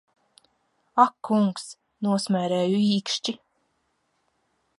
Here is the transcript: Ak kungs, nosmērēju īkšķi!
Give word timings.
Ak 1.03 1.13
kungs, 1.29 1.67
nosmērēju 2.07 2.81
īkšķi! 2.89 3.37